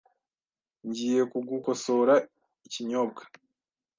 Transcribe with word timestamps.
Ngiye 0.87 1.21
kugukosora 1.31 2.13
ikinyobwa. 2.65 3.21